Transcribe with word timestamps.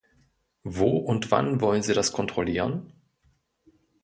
Wo 0.63 0.97
und 0.97 1.29
wann 1.29 1.61
wollen 1.61 1.83
Sie 1.83 1.93
das 1.93 2.11
kontrollieren? 2.11 2.91